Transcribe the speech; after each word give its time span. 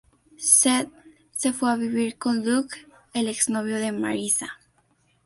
Seth 0.39 0.89
se 1.31 1.53
fue 1.53 1.71
a 1.71 1.75
vivir 1.75 2.17
con 2.17 2.43
Luke, 2.43 2.87
el 3.13 3.27
ex 3.27 3.49
novio 3.51 3.75
de 3.75 3.91
Marissa. 3.91 4.57